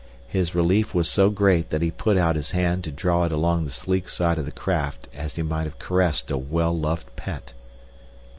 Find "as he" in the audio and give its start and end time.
5.13-5.43